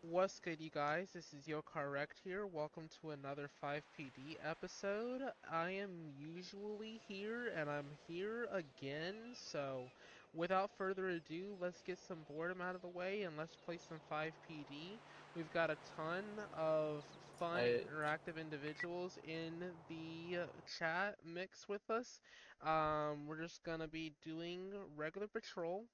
[0.00, 1.10] What's good, you guys?
[1.12, 2.46] This is Yo Correct here.
[2.46, 5.22] Welcome to another FivePD episode.
[5.50, 9.34] I am usually here, and I'm here again.
[9.34, 9.92] So,
[10.32, 14.00] without further ado, let's get some boredom out of the way and let's play some
[14.10, 15.00] FivePD.
[15.34, 17.04] We've got a ton of
[17.38, 20.38] fun, I- interactive individuals in the
[20.78, 22.20] chat mix with us.
[22.62, 25.86] Um, we're just gonna be doing regular patrol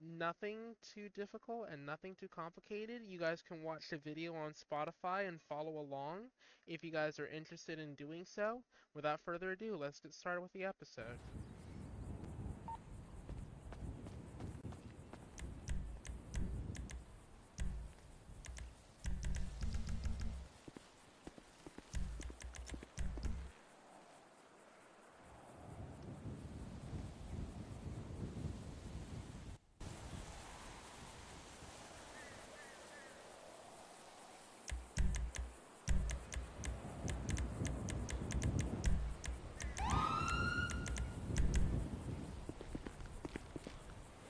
[0.00, 3.02] nothing too difficult and nothing too complicated.
[3.08, 6.30] You guys can watch the video on Spotify and follow along
[6.66, 8.62] if you guys are interested in doing so.
[8.94, 11.18] Without further ado, let's get started with the episode.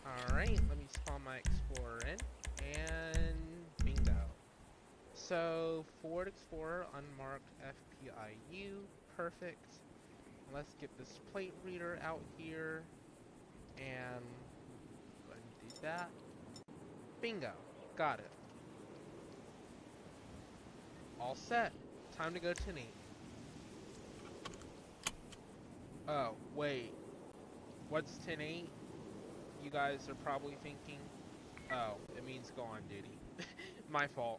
[0.06, 2.16] Alright, let me spawn my Explorer in,
[2.76, 3.36] and
[3.84, 4.14] bingo.
[5.14, 8.76] So, Ford Explorer, unmarked FPIU,
[9.16, 9.66] perfect.
[10.54, 12.82] Let's get this plate reader out here,
[13.76, 14.24] and
[15.26, 16.08] go ahead and do that.
[17.20, 17.52] Bingo,
[17.96, 18.30] got it.
[21.20, 21.72] All set,
[22.16, 22.86] time to go to Nate.
[26.08, 26.92] Oh, wait.
[27.88, 28.68] What's 10-8?
[29.66, 31.00] You guys are probably thinking,
[31.72, 33.18] oh, it means go on duty.
[33.90, 34.38] My fault.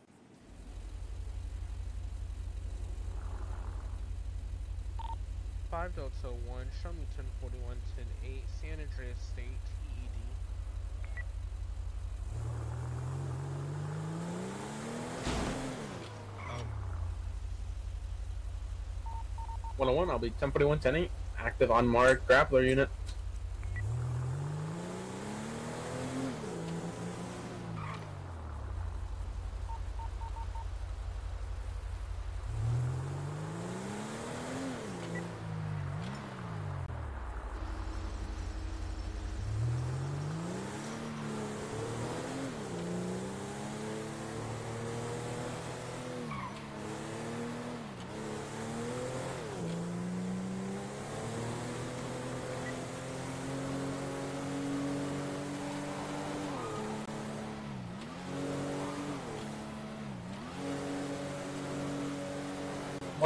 [5.70, 10.14] Five Delta One, show me ten forty one, ten eight, San Andreas State, TED.
[19.76, 21.12] 101, I'll be 1041, 108.
[21.38, 22.88] Active unmarked grappler unit.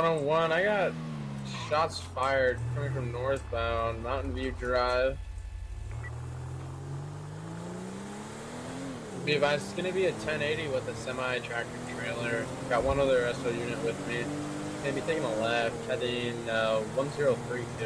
[0.01, 0.93] One on one, I got
[1.69, 5.15] shots fired coming from northbound, Mountain View Drive.
[9.25, 12.47] Be advised, it's gonna be a 1080 with a semi tractor trailer.
[12.67, 14.25] Got one other SO unit with me.
[14.81, 17.85] Gonna be taking a left, heading uh, 1032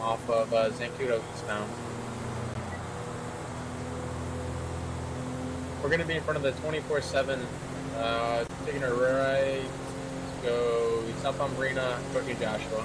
[0.00, 1.70] off of uh, Zancudo eastbound.
[5.82, 7.38] We're gonna be in front of the 24/7.
[7.98, 9.60] Uh, taking a right
[10.44, 12.84] to go southbound Marina, approaching Joshua.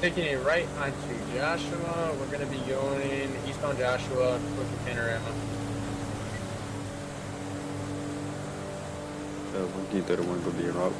[0.00, 2.14] Taking a right onto Joshua.
[2.18, 5.28] We're gonna be going eastbound Joshua, approaching Panorama.
[9.54, 10.94] Uh, 131 gonna be en route.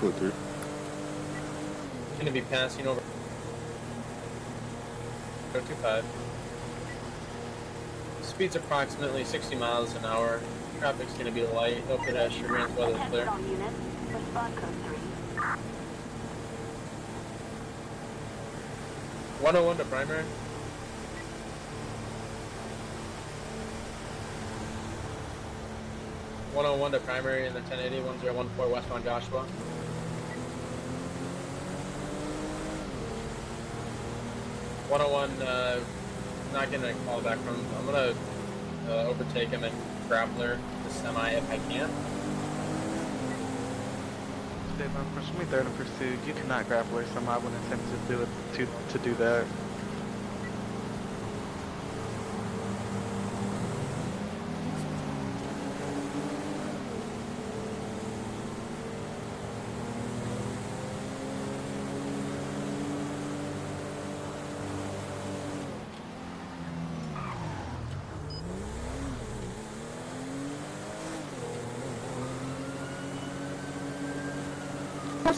[0.00, 0.32] Go through.
[2.18, 3.02] Gonna be passing over.
[5.52, 6.04] 025.
[8.22, 10.40] Speed's approximately 60 miles an hour.
[10.78, 11.86] Traffic's gonna be light.
[11.88, 12.66] No weather Attention clear.
[12.68, 13.20] code 3.
[19.40, 20.24] 101 to primary.
[26.54, 29.42] One oh one to primary in the 1080 1014 westbound Joshua.
[34.88, 35.78] One oh one, uh,
[36.52, 37.64] not getting a call back from.
[37.78, 38.14] I'm gonna
[38.88, 39.74] uh, overtake him and
[40.08, 41.90] grappler the semi if I can.
[45.14, 48.28] For Third and Pursuit, you cannot grapple or somehow I wouldn't attempt to do it
[48.54, 49.44] to to do that.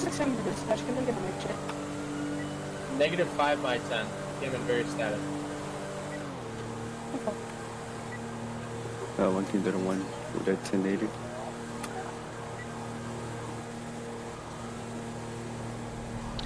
[0.01, 0.79] Six seven to dispatch.
[0.87, 1.57] Can I get a mic check?
[2.99, 4.07] Negative 5 by 10.
[4.41, 5.21] Came in very static.
[7.15, 7.37] Okay.
[9.19, 9.99] Uh, one team to the one
[10.33, 11.07] with that 1080.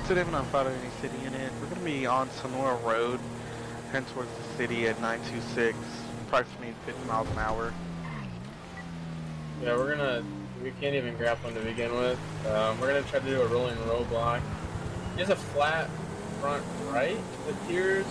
[0.09, 1.53] So they've not followed any city unit.
[1.61, 3.21] We're gonna be on Sonora Road,
[3.93, 5.79] heading towards the city at 926,
[6.27, 7.73] approximately 50 miles an hour.
[9.63, 10.25] Yeah, we're gonna.
[10.65, 12.19] We can't even grab him to begin with.
[12.49, 14.41] Um, we're gonna try to do a rolling roadblock.
[15.13, 15.91] He has a flat
[16.41, 18.07] front right, it appears,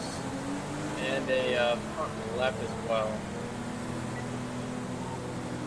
[1.02, 3.10] and a uh, front left as well.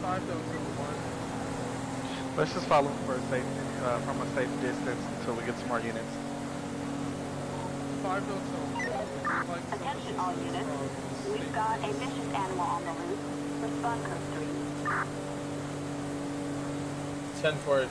[0.00, 2.38] Five Delta One.
[2.38, 3.44] Let's just follow him for a safe,
[3.82, 6.14] uh, from a safe distance until we get some more units.
[8.06, 8.78] Five Delta One.
[8.78, 10.70] would like some Attention all units.
[11.34, 11.98] We've got a police.
[11.98, 13.26] vicious animal on the loose.
[13.74, 14.22] Respond code
[15.18, 15.25] 3.
[17.42, 17.86] 10 4,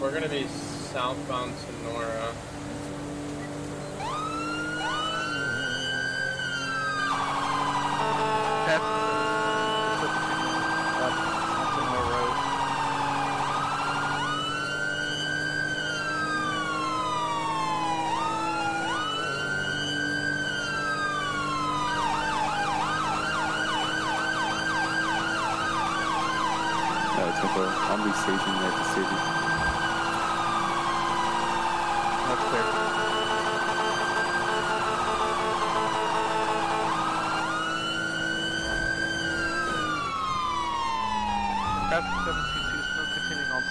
[0.00, 0.46] we're gonna be
[0.92, 2.34] southbound Sonora.
[8.66, 8.82] That's
[10.98, 11.10] uh,
[11.56, 12.36] on Sonora Road.
[27.16, 29.18] Uh, Be stationed at the city.
[32.26, 32.66] That's clear.
[41.86, 43.62] Traffic 722 still continuing on.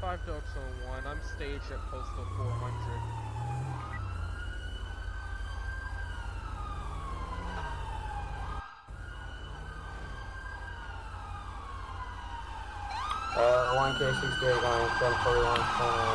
[0.00, 1.02] Five Delta One.
[1.08, 3.03] I'm staged at postal 400.
[13.34, 16.14] Uh, 1K68 going 1041, uh,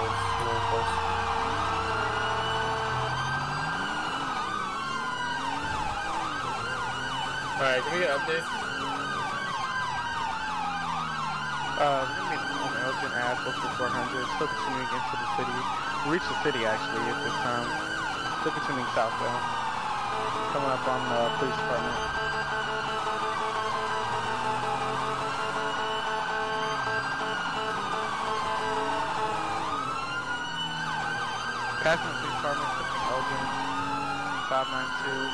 [7.60, 8.48] Alright, can we get updates?
[11.76, 15.60] Uh, we're gonna be on Elgin Ave, postal 400, still continuing into the city.
[16.08, 17.68] We reached the city actually at this time.
[18.40, 19.44] Still continuing southbound.
[20.56, 22.19] Coming up on the police department.
[31.80, 33.40] Passing the police department, touching Elgin,
[34.50, 35.32] 592.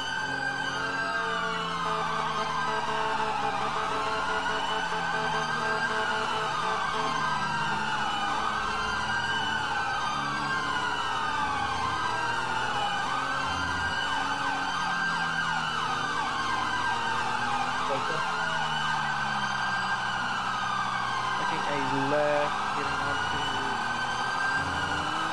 [21.41, 21.79] Taking a
[22.13, 23.39] left, getting onto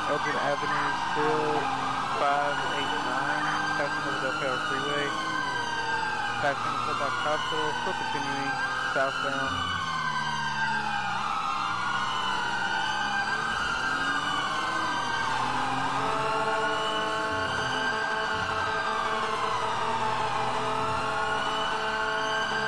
[0.08, 1.28] Elgin Avenue, 589,
[3.76, 5.04] passing over Del Freeway.
[6.40, 8.48] Passing the Box Hospital, still continuing
[8.96, 9.52] southbound.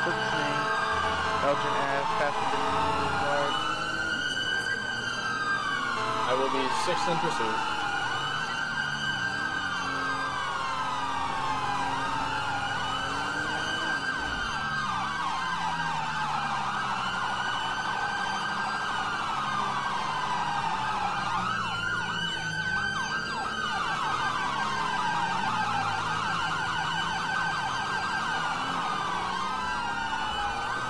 [0.04, 0.60] Continuing
[1.48, 3.56] Elgin Ave, passing the Boulevard.
[6.28, 7.56] I will be sixth in pursuit.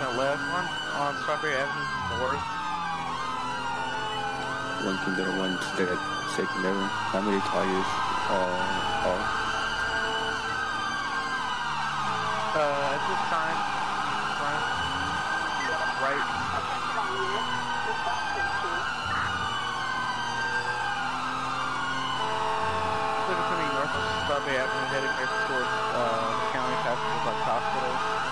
[0.00, 0.66] That left one
[0.99, 1.84] on Strawberry Avenue
[2.16, 2.40] North.
[4.80, 6.00] One the one that
[6.32, 6.88] secondary.
[7.12, 7.84] How many tires
[8.32, 9.28] uh, off?
[12.56, 13.60] Uh, at this time,
[14.40, 14.64] front,
[16.00, 17.52] right, Attention all units.
[17.92, 18.72] Respond code 2.
[23.20, 28.24] still continuing north on Strawberry Avenue, heading there towards uh, county, passing the Bucks Hospital.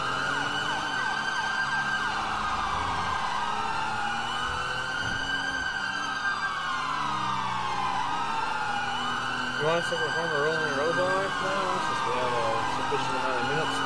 [9.63, 12.51] You want us to perform a rolling roadblock now, since we have a
[12.83, 13.79] sufficient amount of units?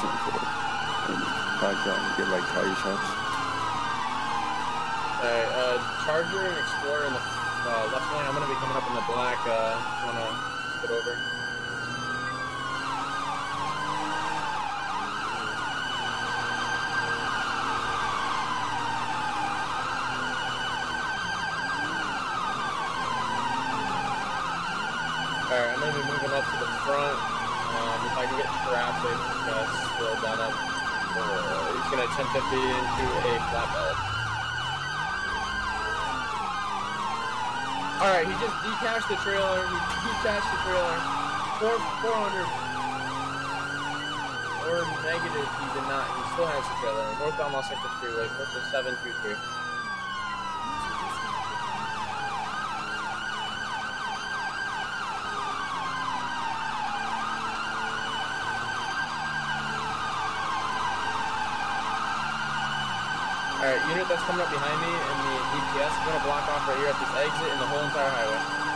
[0.00, 0.32] Tempo.
[1.12, 1.20] And
[1.60, 3.04] probably trying to get like tire shots.
[5.20, 5.76] Alright, uh,
[6.08, 8.24] Charger and Explorer in the uh, left lane.
[8.24, 9.36] I'm gonna be coming up in the black.
[9.44, 9.76] Uh,
[10.08, 10.24] wanna
[10.80, 11.20] get over?
[25.46, 27.18] Alright, I'm gonna be moving up to the front.
[27.18, 29.66] Um, if I can get traffic uh,
[29.98, 30.54] slowed down up.
[30.54, 33.96] Uh, he's gonna 1050 into a flatbed.
[37.98, 39.66] Alright, he just detached the trailer.
[39.66, 39.78] He
[40.14, 40.94] detached the trailer.
[41.58, 41.74] Four,
[42.06, 42.46] 400.
[44.70, 46.06] Or negative, he did not.
[46.06, 47.02] He still has the trailer.
[47.18, 49.34] Northbound Los Angeles Freeway, to 723.
[63.66, 66.76] Alright, unit that's coming up behind me in the DPS is gonna block off right
[66.78, 68.66] here at this exit in the whole entire highway.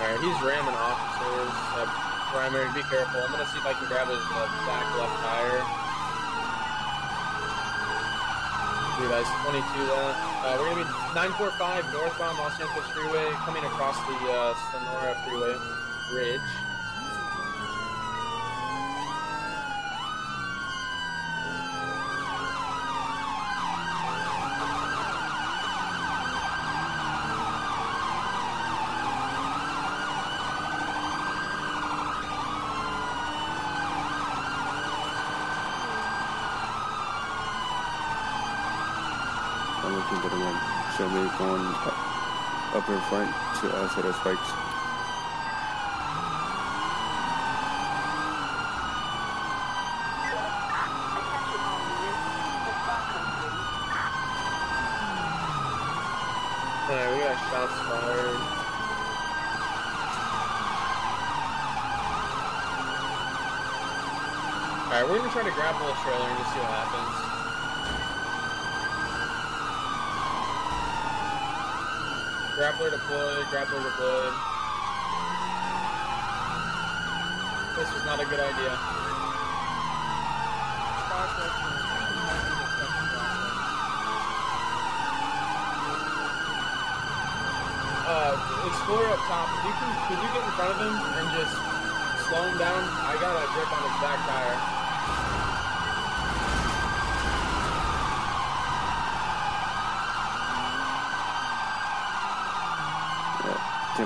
[0.00, 1.54] Alright, he's ramming officers.
[1.76, 1.84] Uh,
[2.32, 3.20] primary, be careful.
[3.20, 5.89] I'm gonna see if I can grab his uh, back left tire.
[9.00, 10.12] Do that's 22 that.
[10.44, 15.56] Uh, we're gonna be 945 northbound Los Angeles Freeway coming across the uh, Sonora Freeway
[16.10, 16.40] Bridge.
[39.82, 40.36] I'm looking to the
[41.08, 44.52] we going up, in front to uh, set up spikes.
[51.16, 52.20] Attention all units.
[52.68, 53.48] Respond code 3.
[56.92, 58.36] Alright, we got shots fired.
[64.84, 67.29] Alright, we're gonna try to grapple a trailer and just see what happens.
[72.56, 74.34] Grappler deployed, grappler deployed.
[77.76, 78.74] This was not a good idea.
[88.10, 88.34] Uh,
[88.66, 91.54] Explorer up top, you can, could you get in front of him and just
[92.28, 92.82] slow him down?
[93.06, 94.79] I got a grip on his back tire.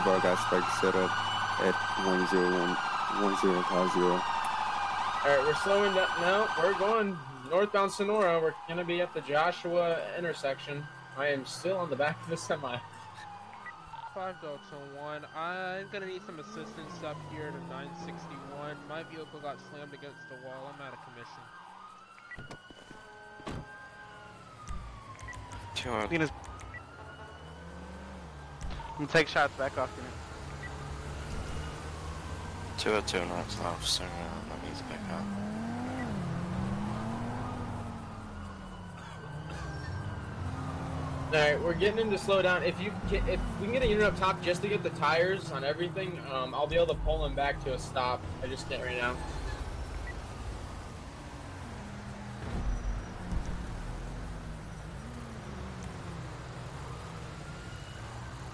[0.05, 0.13] Yeah.
[0.13, 1.11] Tempo got spikes set up
[1.61, 2.77] at 101,
[3.23, 4.01] 1050.
[4.01, 6.09] Alright, we're slowing down.
[6.21, 7.17] No, we're going
[7.51, 8.41] northbound Sonora.
[8.41, 10.85] We're gonna be at the Joshua intersection.
[11.17, 12.79] I am still on the back of the semi.
[14.15, 14.61] 5 Delta
[15.01, 15.27] 1.
[15.37, 18.77] I'm gonna need some assistance up here to 961.
[18.89, 20.73] My vehicle got slammed against the wall.
[20.75, 21.43] I'm out of commission.
[25.75, 26.33] Two Units.
[28.99, 30.13] And take shots back off unit.
[32.79, 34.05] two oh two knots officer.
[34.49, 35.25] Let me back up.
[41.33, 42.63] Alright, we're getting him to slow down.
[42.63, 44.91] If you get, if we can get a unit up top just to get the
[44.91, 48.23] tires on everything, um, I'll be able to pull him back to a stop.
[48.45, 49.17] I just can't right now.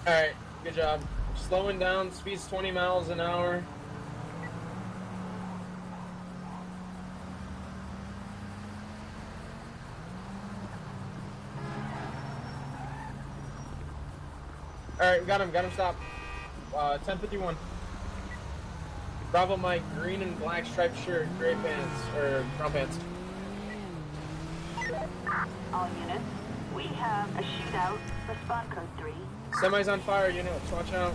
[0.07, 0.33] Alright,
[0.71, 1.01] good job.
[1.35, 3.63] Slowing down, speed's 20 miles an hour.
[14.99, 15.95] Alright, we got him, got him stop.
[16.73, 17.57] Uh, 1051.
[19.31, 22.99] Bravo Mike, green and black striped shirt, gray pants, or brown pants.
[25.73, 26.23] All units.
[26.75, 27.99] We have a shootout.
[28.29, 29.13] Respond code 3.
[29.59, 30.61] Semi's on fire, you know.
[30.71, 31.13] Watch out.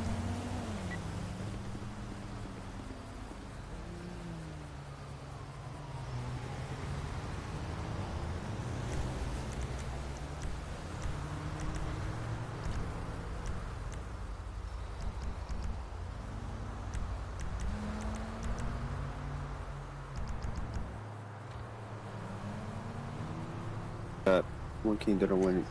[24.25, 24.43] Uh,
[24.83, 25.65] one king to the win.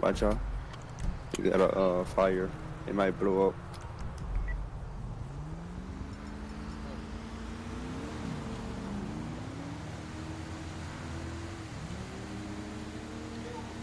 [0.00, 0.38] Watch out.
[1.38, 2.50] You got a uh, fire.
[2.86, 3.54] It might blow up.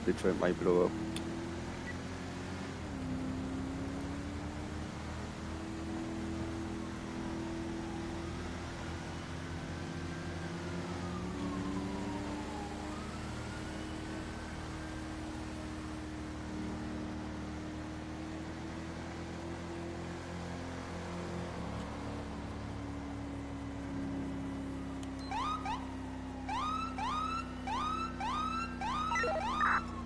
[0.06, 0.91] Detroit might blow up.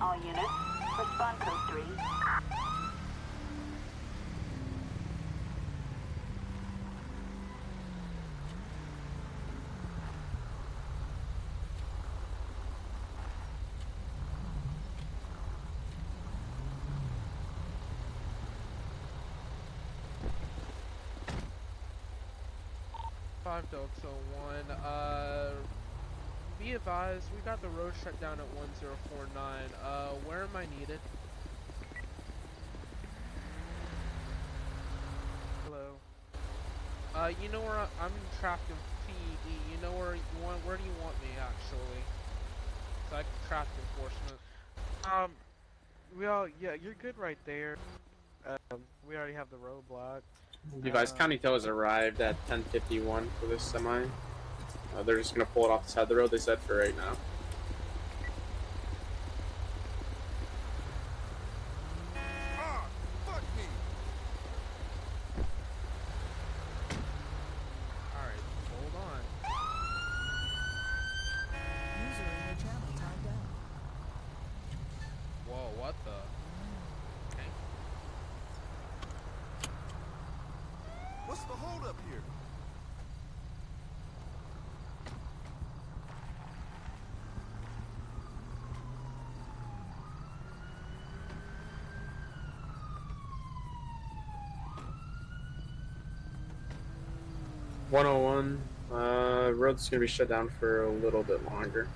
[0.02, 0.42] All units,
[1.00, 1.82] respond code 3.
[23.54, 24.72] Five Delta One.
[24.72, 25.52] Uh,
[26.58, 29.70] be advised, we got the road shut down at 1049.
[29.80, 31.00] Uh, where am I needed?
[35.64, 36.02] Hello.
[37.14, 39.46] Uh, you know where I, I'm trapped in PED.
[39.72, 40.66] You know where you want?
[40.66, 42.10] Where do you want me actually?
[43.10, 44.40] So I trapped enforcement.
[45.04, 45.32] Um,
[46.18, 47.76] well, yeah, you're good right there.
[48.72, 50.22] Um, we already have the roadblock.
[50.82, 54.06] Device Uh, County Tow has arrived at 1051 for this semi.
[54.96, 56.32] Uh, they're just gonna pull it off the side of the road.
[56.32, 57.18] They said for right now.
[68.16, 69.22] Alright, hold on.
[72.04, 73.48] User in your channel timed out.
[75.48, 76.18] Whoa, what the?
[77.34, 77.50] Okay.
[81.84, 82.22] What's the holdup here?
[97.90, 98.62] One hundred one.
[98.92, 101.88] Uh, road's gonna be shut down for a little bit longer.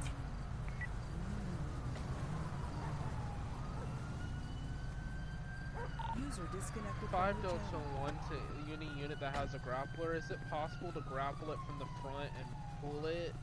[6.18, 8.02] User disconnected Five from your Delta channel.
[8.02, 10.16] One to any unit that has a grappler.
[10.16, 12.48] Is it possible to grapple it from the front and
[12.82, 13.34] pull it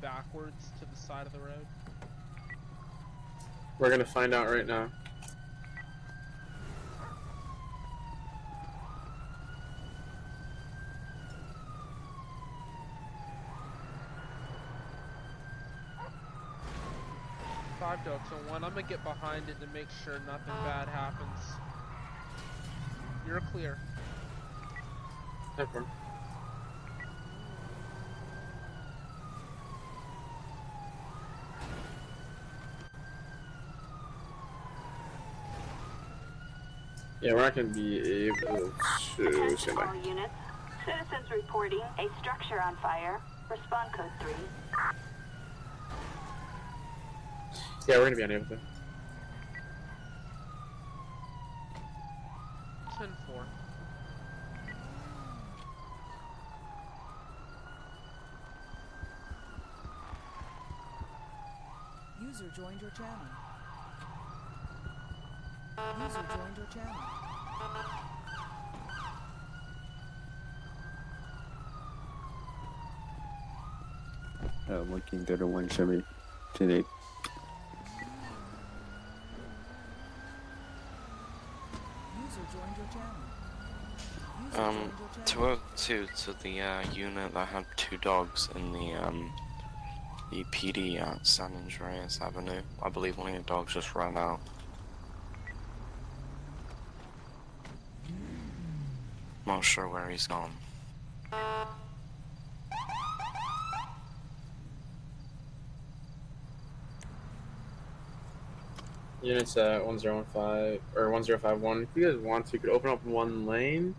[0.00, 1.66] backwards to the side of the road?
[3.78, 4.90] We're gonna find out right now.
[17.80, 18.62] Five Delta One.
[18.62, 21.40] I'm gonna get behind it to make sure nothing bad happens.
[23.26, 23.78] You're clear.
[37.20, 38.72] Yeah, we're not going to be able
[39.16, 39.58] to.
[40.02, 40.32] Units.
[40.86, 43.20] Citizens reporting a structure on fire.
[43.50, 44.32] Respond code 3.
[47.86, 48.58] Yeah, we're going to be unable to.
[52.98, 53.69] 10-4.
[62.40, 63.26] User joined your channel.
[66.00, 66.94] User joined your channel.
[74.70, 75.68] Uh, One King the one.
[75.68, 76.02] Chevy.
[76.54, 76.76] 10 8.
[76.76, 76.86] User
[82.52, 83.16] joined your channel.
[84.54, 85.60] Um, joined your channel.
[85.76, 89.30] 202 to the uh, unit that had two dogs in the um,
[90.30, 92.62] the PD at San Andreas Avenue.
[92.82, 94.40] I believe one of your dogs just ran out.
[99.46, 100.52] Not sure where he's gone.
[109.22, 111.82] Units at 1015 or 1051.
[111.82, 113.94] If you guys want to, you could open up one lane,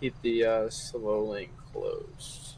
[0.00, 2.49] keep the uh, slow lane closed.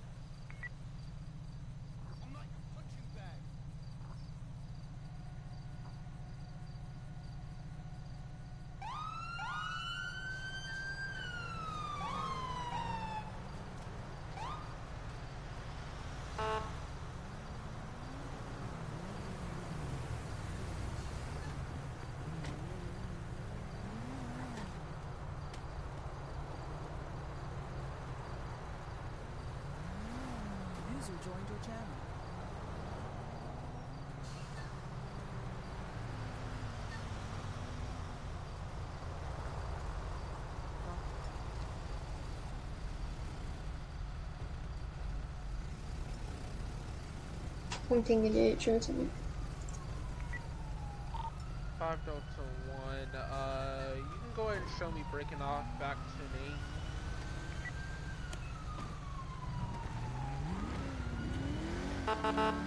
[47.93, 49.07] One thing idiot, show it to me.
[51.79, 52.23] Five Delta
[52.71, 53.15] One.
[53.15, 55.99] Uh, you can go ahead and show me breaking off back
[62.07, 62.15] to
[62.57, 62.63] me.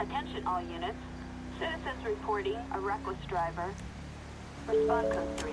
[0.00, 0.98] Attention all units.
[1.58, 3.74] Citizens reporting a reckless driver.
[4.66, 5.52] Respond code 3.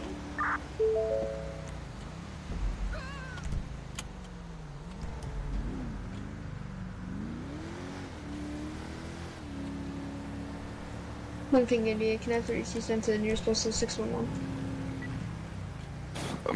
[11.49, 14.29] One thing idiot, can I have 32 sent to the nearest postal 611?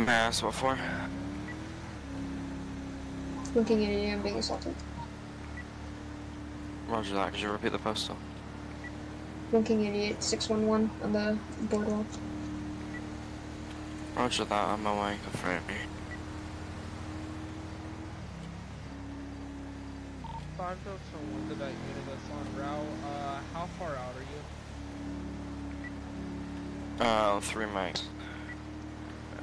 [0.05, 0.75] May I ask what for?
[3.53, 4.75] One thing idiot, I'm being assaulted.
[6.91, 7.31] Roger that.
[7.31, 8.17] Could you repeat the postal?
[9.51, 12.05] One king idiot, 611 on the boardwalk.
[14.17, 14.67] Roger that.
[14.67, 15.17] I'm on my way.
[15.23, 15.75] Confirm me.
[20.57, 20.99] Five Delta
[21.31, 22.85] One to that unit that's on route.
[23.05, 24.25] Uh, how far out are
[26.99, 27.05] you?
[27.05, 28.03] Uh, three mics.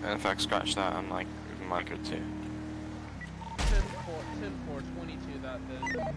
[0.07, 1.27] In fact, scratch that, I'm like
[1.63, 2.23] a mic or two.
[4.09, 6.15] 10 4, 10 4, 22 that then.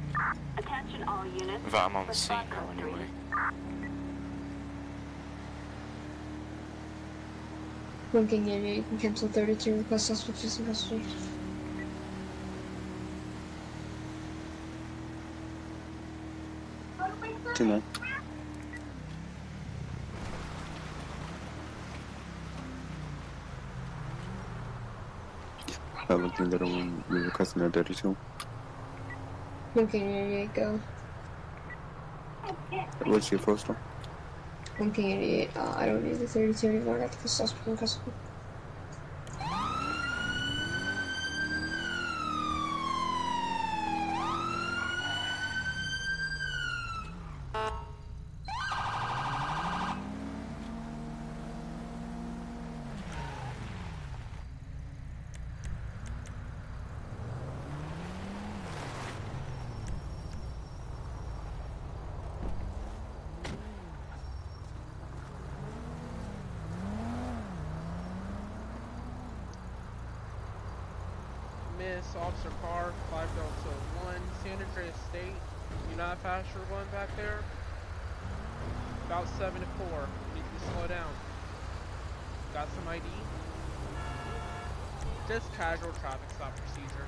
[0.58, 1.64] Attention all units.
[1.70, 2.92] But I'm on the scene Respond now code 3.
[2.92, 3.06] anyway.
[8.12, 11.04] One king idiot, you can cancel 32 request suspects in custody.
[17.56, 17.84] Two nine.
[26.10, 28.16] Uh, looking that one, you're requesting a 32.
[29.74, 30.80] One king idiot, go.
[33.06, 33.68] What's your first
[34.78, 37.78] One king idiot, uh, I don't need the 32 anymore, I got the suspect in
[37.78, 38.12] custody.
[72.16, 75.40] Officer Carr, 5 Delta 1, San Andreas State.
[75.90, 77.40] You know how fast you're going back there?
[79.06, 79.88] About 7 to 4.
[79.88, 81.08] You need to slow down.
[82.54, 83.04] Got some ID?
[85.28, 87.08] Just casual traffic stop procedure.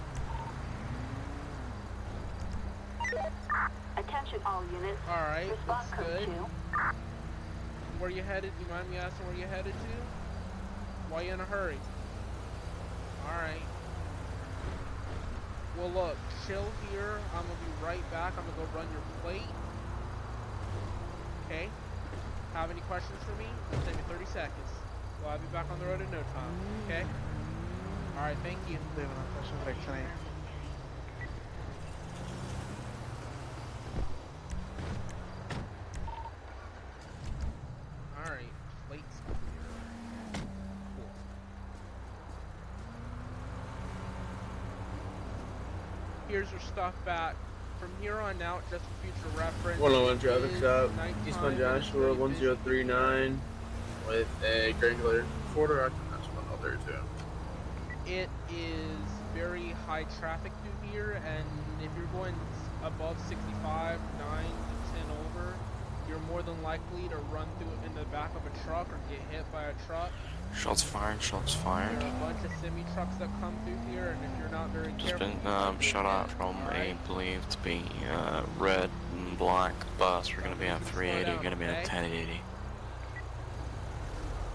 [3.97, 4.99] Attention all units.
[5.09, 5.51] Alright,
[5.91, 6.25] code good.
[6.25, 6.31] 2.
[7.99, 8.51] Where you headed?
[8.59, 11.13] You mind me asking where you headed to?
[11.13, 11.77] Why you in a hurry?
[13.27, 13.61] Alright.
[15.77, 17.17] Well look, chill here.
[17.33, 18.33] I'm gonna be right back.
[18.37, 19.49] I'm gonna go run your plate.
[21.45, 21.69] Okay?
[22.53, 23.49] Have any questions for me?
[23.71, 24.69] It'll take me 30 seconds.
[25.21, 26.53] Well, I'll be back on the road in no time.
[26.85, 27.03] Okay?
[28.17, 28.77] Alright, thank you.
[46.33, 47.35] Here's your stuff back.
[47.79, 49.79] From here on out, just for future reference.
[49.79, 50.89] 101 traffic stop,
[51.27, 53.39] Eastbound Joshua, 1039,
[54.07, 56.97] with a Granger Ford Rock, that's 132.
[58.11, 58.97] It is
[59.35, 61.45] very high traffic through here, and
[61.85, 62.33] if you're going
[62.83, 65.53] above 65, 9 to 10 over,
[66.09, 69.21] you're more than likely to run through in the back of a truck or get
[69.29, 70.09] hit by a truck.
[70.55, 71.99] Shots fired, shots fired.
[71.99, 74.69] There are a bunch of semi trucks that come through here, and if you're not
[74.69, 77.07] very Just careful, been um, shot hit, at from a alright?
[77.07, 80.33] believed to be uh, red and black bus.
[80.35, 82.39] We're gonna be at Slow 380, down, gonna be at 1080.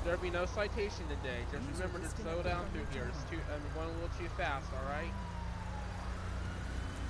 [0.05, 1.41] There'll be no citation today.
[1.53, 3.11] Just remember to slow down through here.
[3.11, 5.13] It's too, I'm going a little too fast, alright?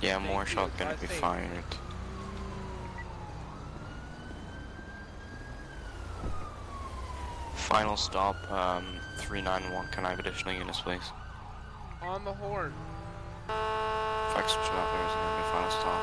[0.01, 1.19] Yeah, more shots gonna Drive be safe.
[1.19, 1.63] fired.
[7.69, 8.83] Final stop, um,
[9.17, 9.85] 391.
[9.91, 11.11] Can I have additional units, please?
[12.01, 12.73] On the horn.
[13.47, 16.01] Fax to that, there's gonna be final stop.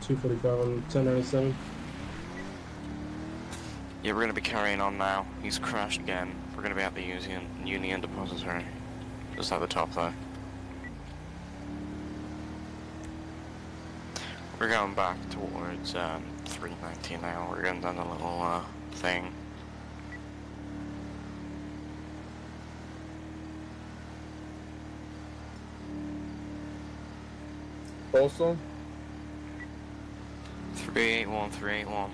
[0.00, 1.54] 245 on 1097.
[4.02, 5.24] Yeah, we're gonna be carrying on now.
[5.40, 6.34] He's crashed again.
[6.56, 8.64] We're gonna be at the Union, Union Depository.
[9.36, 10.12] Just at the top there.
[14.58, 17.46] We're going back towards um, 319 now.
[17.52, 18.62] We're going down a little uh,
[18.94, 19.32] thing.
[28.12, 28.58] Postal?
[30.74, 32.10] 381, 381.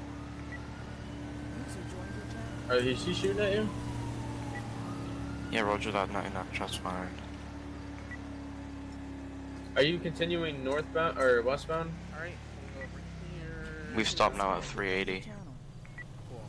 [1.66, 2.78] User uh, joined your channel.
[2.78, 3.68] Are he, is he shooting at you?
[5.50, 7.08] Yeah, roger that, 99 shots fired.
[9.76, 11.90] Are you continuing northbound or westbound?
[12.14, 12.32] Alright,
[12.74, 13.94] we'll go over here.
[13.96, 15.20] We've stopped now at 380.
[15.20, 15.38] channel.
[16.28, 16.40] Cool.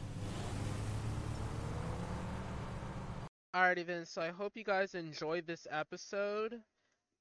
[3.60, 6.62] Alrighty then, so I hope you guys enjoyed this episode.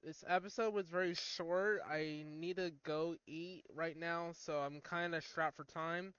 [0.04, 1.82] This episode was very short.
[1.88, 6.14] I need to go eat right now, so I'm kind of strapped for time.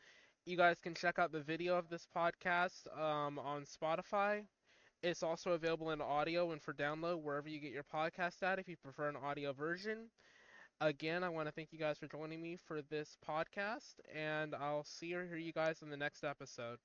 [0.46, 4.46] You guys can check out the video of this podcast um, on Spotify.
[5.04, 8.68] It's also available in audio and for download wherever you get your podcast at if
[8.68, 10.10] you prefer an audio version.
[10.82, 14.86] Again, I want to thank you guys for joining me for this podcast, and I'll
[14.86, 16.80] see or hear you guys in the next episode.